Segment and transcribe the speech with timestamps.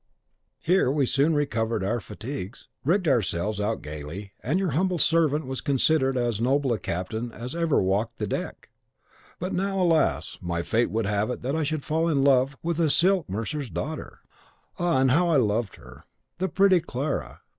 [0.63, 5.61] Here we soon recovered our fatigues, rigged ourselves out gayly, and your humble servant was
[5.61, 8.69] considered as noble a captain as ever walked deck.
[9.37, 10.39] But now, alas!
[10.41, 13.69] my fate would have it that I should fall in love with a silk mercer's
[13.69, 14.21] daughter.
[14.79, 16.05] Ah, how I loved her!
[16.39, 17.41] the pretty Clara!